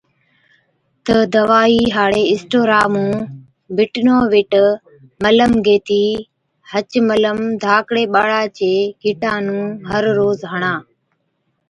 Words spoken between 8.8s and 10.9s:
گِٽان نُون هر روز هڻا۔